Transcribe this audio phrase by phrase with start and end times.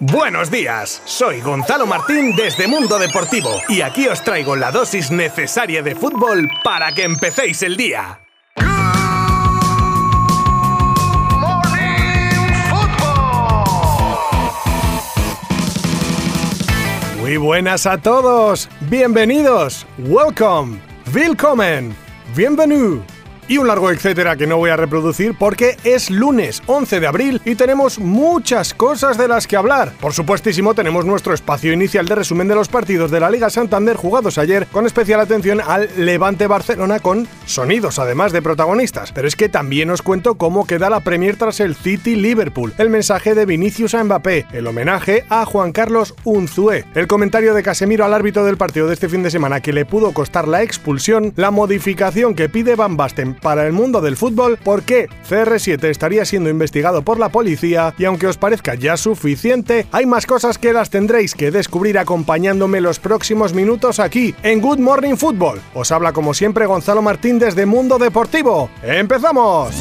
[0.00, 5.82] Buenos días, soy Gonzalo Martín desde Mundo Deportivo y aquí os traigo la dosis necesaria
[5.82, 8.20] de fútbol para que empecéis el día.
[17.18, 20.78] Muy buenas a todos, bienvenidos, welcome,
[21.12, 21.92] willkommen,
[22.36, 23.02] bienvenue
[23.48, 27.40] y un largo etcétera que no voy a reproducir porque es lunes 11 de abril
[27.44, 29.92] y tenemos muchas cosas de las que hablar.
[30.00, 33.96] Por supuestísimo tenemos nuestro espacio inicial de resumen de los partidos de la Liga Santander
[33.96, 39.12] jugados ayer con especial atención al Levante Barcelona con sonidos además de protagonistas.
[39.12, 42.90] Pero es que también os cuento cómo queda la Premier tras el City Liverpool, el
[42.90, 48.04] mensaje de Vinicius a Mbappé, el homenaje a Juan Carlos Unzué, el comentario de Casemiro
[48.04, 51.32] al árbitro del partido de este fin de semana que le pudo costar la expulsión,
[51.36, 56.24] la modificación que pide Van Basten para el mundo del fútbol por qué CR7 estaría
[56.24, 60.72] siendo investigado por la policía y aunque os parezca ya suficiente, hay más cosas que
[60.72, 65.60] las tendréis que descubrir acompañándome los próximos minutos aquí en Good Morning Football.
[65.74, 68.70] Os habla como siempre Gonzalo Martín desde Mundo Deportivo.
[68.82, 69.74] ¡Empezamos!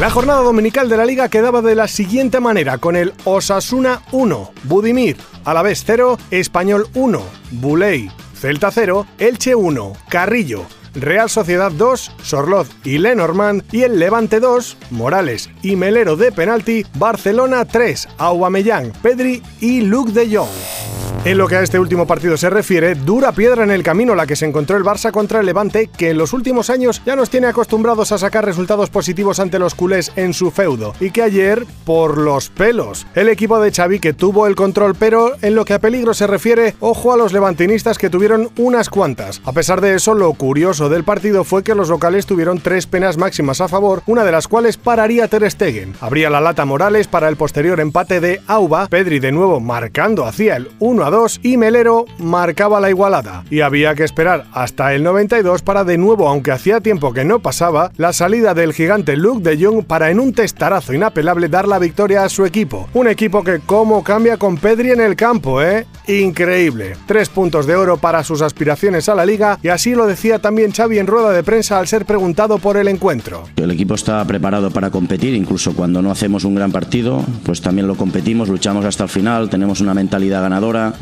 [0.00, 4.52] La jornada dominical de la liga quedaba de la siguiente manera, con el Osasuna 1,
[4.62, 7.20] Budimir, Alavés 0, Español 1,
[7.50, 8.08] Buley,
[8.40, 14.76] Celta 0, Elche 1, Carrillo, Real Sociedad 2, Sorloz y Lenormand y el Levante 2,
[14.90, 21.07] Morales y Melero de penalti, Barcelona 3, Aubameyang, Pedri y Luke de Jong.
[21.28, 24.26] En lo que a este último partido se refiere, dura piedra en el camino la
[24.26, 27.28] que se encontró el Barça contra el Levante, que en los últimos años ya nos
[27.28, 31.66] tiene acostumbrados a sacar resultados positivos ante los culés en su feudo, y que ayer,
[31.84, 35.74] por los pelos, el equipo de Xavi que tuvo el control, pero en lo que
[35.74, 39.42] a peligro se refiere, ojo a los levantinistas que tuvieron unas cuantas.
[39.44, 43.18] A pesar de eso, lo curioso del partido fue que los locales tuvieron tres penas
[43.18, 45.92] máximas a favor, una de las cuales pararía Ter Stegen.
[46.00, 50.56] Habría la lata Morales para el posterior empate de Auba, Pedri de nuevo marcando hacia
[50.56, 53.44] el 1 2 y Melero marcaba la igualada.
[53.50, 57.40] Y había que esperar hasta el 92 para de nuevo, aunque hacía tiempo que no
[57.40, 61.78] pasaba, la salida del gigante Luke de Jong para en un testarazo inapelable dar la
[61.78, 62.88] victoria a su equipo.
[62.94, 65.86] Un equipo que como cambia con Pedri en el campo, ¿eh?
[66.06, 66.96] Increíble.
[67.06, 70.72] Tres puntos de oro para sus aspiraciones a la liga y así lo decía también
[70.72, 73.44] Xavi en rueda de prensa al ser preguntado por el encuentro.
[73.56, 77.86] El equipo está preparado para competir, incluso cuando no hacemos un gran partido, pues también
[77.86, 80.94] lo competimos, luchamos hasta el final, tenemos una mentalidad ganadora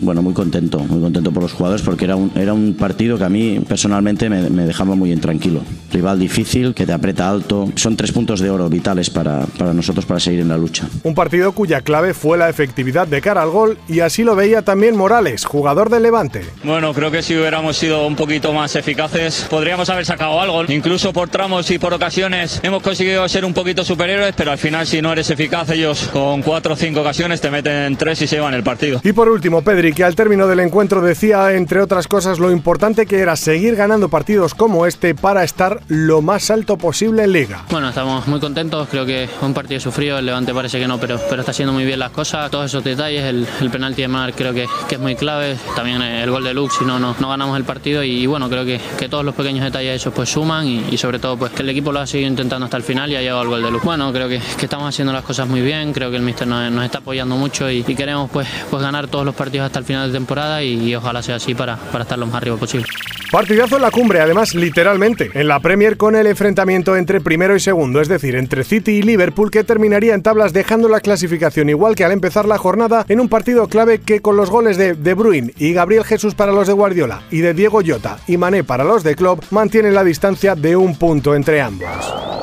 [0.00, 3.24] bueno, muy contento, muy contento por los jugadores porque era un, era un partido que
[3.24, 5.60] a mí personalmente me, me dejaba muy intranquilo.
[5.92, 10.04] Rival difícil, que te aprieta alto, son tres puntos de oro vitales para, para nosotros
[10.06, 10.88] para seguir en la lucha.
[11.02, 14.62] Un partido cuya clave fue la efectividad de cara al gol y así lo veía
[14.62, 16.42] también Morales, jugador del Levante.
[16.64, 20.64] Bueno, creo que si hubiéramos sido un poquito más eficaces podríamos haber sacado algo.
[20.70, 24.86] Incluso por tramos y por ocasiones hemos conseguido ser un poquito superiores, pero al final
[24.86, 28.36] si no eres eficaz ellos con cuatro o cinco ocasiones te meten tres y se
[28.36, 29.00] llevan el partido.
[29.04, 33.06] Y por último, Pedri, que al término del encuentro decía, entre otras cosas, lo importante
[33.06, 37.64] que era seguir ganando partidos como este para estar lo más alto posible en liga.
[37.70, 41.18] Bueno, estamos muy contentos, creo que un partido sufrido, el Levante parece que no, pero,
[41.28, 44.52] pero está haciendo muy bien las cosas, todos esos detalles, el, penalti de Mar creo
[44.52, 47.56] que, que, es muy clave, también el gol de Lux, si no, no, no ganamos
[47.56, 48.02] el partido.
[48.02, 51.18] Y, bueno, creo que, que, todos los pequeños detalles esos pues suman y, y, sobre
[51.18, 53.40] todo pues que el equipo lo ha seguido intentando hasta el final y ha llegado
[53.40, 53.84] al gol de Lux.
[53.84, 56.98] Bueno, creo que, estamos haciendo las cosas muy bien, creo que el míster nos, está
[56.98, 60.62] apoyando mucho y, queremos pues, pues ganar todos los partidos hasta el final de temporada
[60.62, 62.86] y, y ojalá sea así para, para estar lo más arriba posible.
[63.30, 67.60] Partidazo en la cumbre, además literalmente, en la Premier con el enfrentamiento entre primero y
[67.60, 71.94] segundo, es decir, entre City y Liverpool que terminaría en tablas dejando la clasificación igual
[71.94, 75.14] que al empezar la jornada en un partido clave que con los goles de De
[75.14, 78.82] Bruyne y Gabriel Jesús para los de Guardiola y de Diego Llota y Mané para
[78.82, 81.86] los de Klopp mantienen la distancia de un punto entre ambos.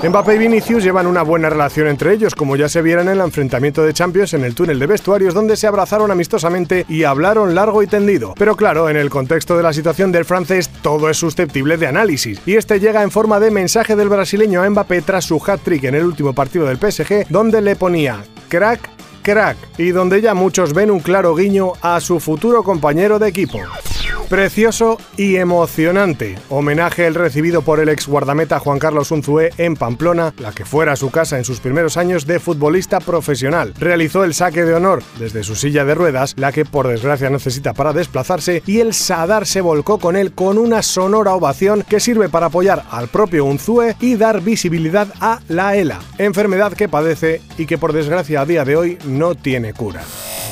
[0.02, 3.22] Mbappé y Vinicius llevan una buena relación entre ellos, como ya se vieron en el
[3.22, 7.82] enfrentamiento de Champions en el túnel de vestuarios donde se abrazaron amistosamente y hablaron largo
[7.82, 8.36] y tendido.
[8.38, 12.40] Pero claro, en el contexto de la situación del francés todo es susceptible de análisis,
[12.46, 15.96] y este llega en forma de mensaje del brasileño a Mbappé tras su hat-trick en
[15.96, 18.90] el último partido del PSG, donde le ponía crack,
[19.22, 23.60] crack, y donde ya muchos ven un claro guiño a su futuro compañero de equipo.
[24.30, 26.38] Precioso y emocionante.
[26.50, 30.98] Homenaje el recibido por el ex guardameta Juan Carlos Unzué en Pamplona, la que fuera
[30.98, 33.74] su casa en sus primeros años de futbolista profesional.
[33.80, 37.74] Realizó el saque de honor desde su silla de ruedas, la que por desgracia necesita
[37.74, 42.28] para desplazarse, y el Sadar se volcó con él con una sonora ovación que sirve
[42.28, 47.66] para apoyar al propio Unzué y dar visibilidad a la ELA, enfermedad que padece y
[47.66, 50.04] que por desgracia a día de hoy no tiene cura.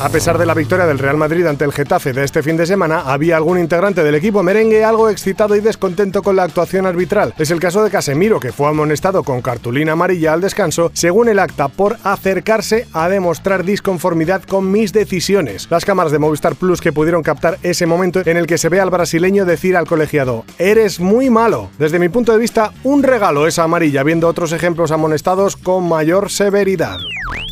[0.01, 2.65] A pesar de la victoria del Real Madrid ante el Getafe de este fin de
[2.65, 7.33] semana, había algún integrante del equipo merengue algo excitado y descontento con la actuación arbitral.
[7.37, 11.39] Es el caso de Casemiro, que fue amonestado con cartulina amarilla al descanso, según el
[11.39, 15.67] acta, por acercarse a demostrar disconformidad con mis decisiones.
[15.71, 18.81] Las cámaras de Movistar Plus que pudieron captar ese momento en el que se ve
[18.81, 21.69] al brasileño decir al colegiado, eres muy malo.
[21.79, 26.29] Desde mi punto de vista, un regalo esa amarilla, viendo otros ejemplos amonestados con mayor
[26.29, 26.99] severidad.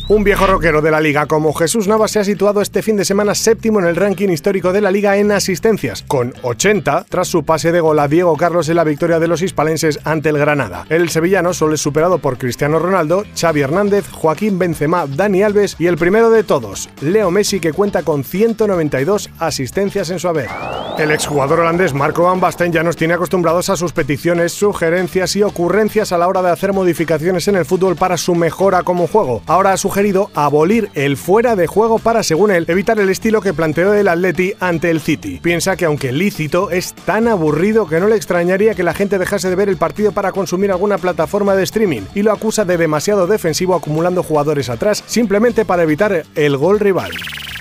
[0.06, 3.04] Un viejo rockero de la liga como Jesús Navas se ha situado este fin de
[3.06, 7.44] semana séptimo en el ranking histórico de la liga en asistencias, con 80 tras su
[7.44, 10.84] pase de gol a Diego Carlos en la victoria de los hispalenses ante el Granada.
[10.88, 15.86] El sevillano solo es superado por Cristiano Ronaldo, Xavi Hernández, Joaquín Benzema, Dani Alves y
[15.86, 20.50] el primero de todos, Leo Messi que cuenta con 192 asistencias en su haber.
[20.98, 25.42] El exjugador holandés Marco Van Basten ya nos tiene acostumbrados a sus peticiones, sugerencias y
[25.42, 29.42] ocurrencias a la hora de hacer modificaciones en el fútbol para su mejora como juego.
[29.46, 33.40] Ahora a su sugerido abolir el fuera de juego para, según él, evitar el estilo
[33.40, 35.38] que planteó el Atleti ante el City.
[35.42, 39.48] Piensa que aunque lícito, es tan aburrido que no le extrañaría que la gente dejase
[39.48, 43.26] de ver el partido para consumir alguna plataforma de streaming y lo acusa de demasiado
[43.26, 47.12] defensivo acumulando jugadores atrás simplemente para evitar el gol rival.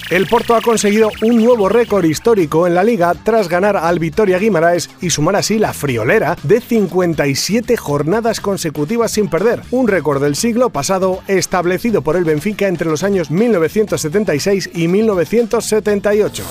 [0.10, 4.38] El Porto ha conseguido un nuevo récord histórico en la liga tras ganar al Vitoria
[4.38, 10.36] Guimaraes y sumar así la friolera de 57 jornadas consecutivas sin perder, un récord del
[10.36, 16.44] siglo pasado establecido por el Benfica entre los años 1976 y 1978.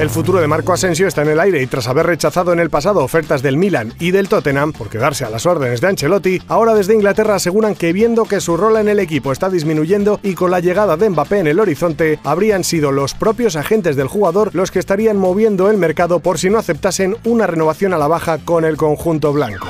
[0.00, 2.70] El futuro de Marco Asensio está en el aire y tras haber rechazado en el
[2.70, 6.74] pasado ofertas del Milan y del Tottenham por quedarse a las órdenes de Ancelotti, ahora
[6.74, 10.50] desde Inglaterra aseguran que viendo que su rol en el equipo está disminuyendo y con
[10.50, 14.78] la llegada de Mbappé en el horizonte, habrían los propios agentes del jugador los que
[14.78, 18.78] estarían moviendo el mercado por si no aceptasen una renovación a la baja con el
[18.78, 19.68] conjunto blanco.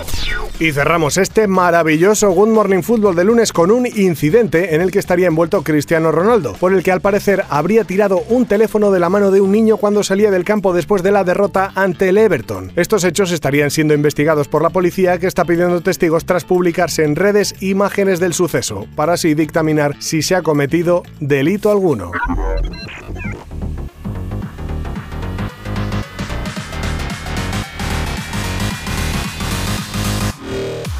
[0.60, 4.98] Y cerramos este maravilloso Good Morning Football de lunes con un incidente en el que
[4.98, 9.08] estaría envuelto Cristiano Ronaldo, por el que al parecer habría tirado un teléfono de la
[9.08, 12.72] mano de un niño cuando salía del campo después de la derrota ante el Everton.
[12.76, 17.16] Estos hechos estarían siendo investigados por la policía que está pidiendo testigos tras publicarse en
[17.16, 22.10] redes imágenes del suceso, para así dictaminar si se ha cometido delito alguno.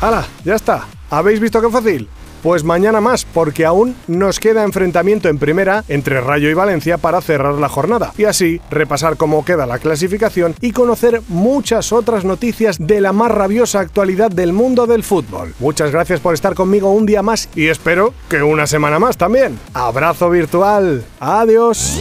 [0.01, 0.27] ¡Hala!
[0.45, 0.87] Ya está.
[1.11, 2.09] ¿Habéis visto qué fácil?
[2.43, 7.21] Pues mañana más, porque aún nos queda enfrentamiento en primera entre Rayo y Valencia para
[7.21, 12.79] cerrar la jornada y así repasar cómo queda la clasificación y conocer muchas otras noticias
[12.79, 15.53] de la más rabiosa actualidad del mundo del fútbol.
[15.59, 19.59] Muchas gracias por estar conmigo un día más y espero que una semana más también.
[19.75, 21.05] Abrazo virtual.
[21.21, 22.01] Adiós.